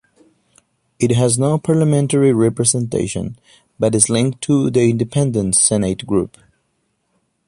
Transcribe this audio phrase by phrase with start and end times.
[0.97, 3.37] It has no parliamentary representation,
[3.77, 6.39] but it is linked to the Independent Senate Group.